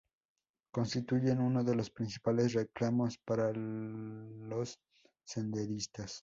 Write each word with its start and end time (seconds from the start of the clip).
Constituyen 0.71 1.39
uno 1.41 1.63
de 1.63 1.75
los 1.75 1.91
principales 1.91 2.53
reclamos 2.53 3.19
para 3.19 3.53
los 3.53 4.79
senderistas. 5.23 6.19